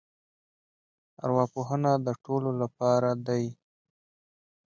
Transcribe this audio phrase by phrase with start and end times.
[1.23, 3.43] ارواپوهنه د ټولو لپاره دی.